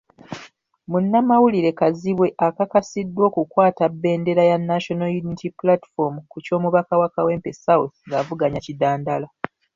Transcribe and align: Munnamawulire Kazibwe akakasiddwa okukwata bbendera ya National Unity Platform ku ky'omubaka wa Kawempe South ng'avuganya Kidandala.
Munnamawulire 0.89 1.71
Kazibwe 1.79 2.27
akakasiddwa 2.47 3.23
okukwata 3.29 3.83
bbendera 3.93 4.43
ya 4.51 4.57
National 4.69 5.11
Unity 5.21 5.49
Platform 5.61 6.15
ku 6.29 6.37
ky'omubaka 6.45 6.93
wa 7.01 7.09
Kawempe 7.15 7.49
South 7.63 7.95
ng'avuganya 8.09 8.59
Kidandala. 8.65 9.27